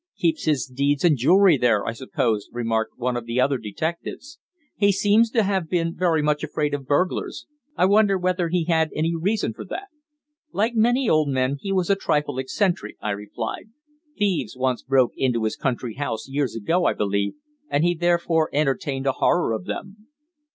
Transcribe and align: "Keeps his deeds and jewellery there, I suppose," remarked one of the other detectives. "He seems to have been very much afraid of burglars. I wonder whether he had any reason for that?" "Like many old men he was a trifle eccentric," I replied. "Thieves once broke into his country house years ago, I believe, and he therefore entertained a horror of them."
"Keeps 0.17 0.45
his 0.45 0.65
deeds 0.65 1.03
and 1.05 1.15
jewellery 1.15 1.57
there, 1.59 1.85
I 1.85 1.91
suppose," 1.91 2.49
remarked 2.51 2.97
one 2.97 3.15
of 3.15 3.27
the 3.27 3.39
other 3.39 3.59
detectives. 3.59 4.39
"He 4.75 4.91
seems 4.91 5.29
to 5.29 5.43
have 5.43 5.69
been 5.69 5.95
very 5.95 6.23
much 6.23 6.43
afraid 6.43 6.73
of 6.73 6.87
burglars. 6.87 7.45
I 7.75 7.85
wonder 7.85 8.17
whether 8.17 8.49
he 8.49 8.63
had 8.63 8.89
any 8.95 9.15
reason 9.15 9.53
for 9.53 9.63
that?" 9.65 9.89
"Like 10.51 10.73
many 10.73 11.07
old 11.07 11.29
men 11.29 11.57
he 11.61 11.71
was 11.71 11.91
a 11.91 11.95
trifle 11.95 12.39
eccentric," 12.39 12.95
I 12.99 13.11
replied. 13.11 13.69
"Thieves 14.17 14.57
once 14.57 14.81
broke 14.81 15.11
into 15.15 15.43
his 15.43 15.55
country 15.55 15.93
house 15.93 16.27
years 16.27 16.55
ago, 16.55 16.85
I 16.85 16.93
believe, 16.93 17.33
and 17.69 17.83
he 17.83 17.93
therefore 17.93 18.49
entertained 18.51 19.05
a 19.05 19.11
horror 19.11 19.53
of 19.53 19.65
them." 19.65 20.07